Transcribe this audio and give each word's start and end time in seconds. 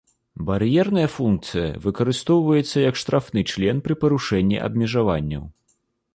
Бар'ерная 0.45 1.03
функцыя 1.15 1.67
выкарыстоўваецца 1.83 2.77
як 2.89 2.95
штрафны 3.03 3.45
член 3.53 3.75
пры 3.91 4.01
парушэнні 4.07 4.57
абмежаванняў. 4.71 5.47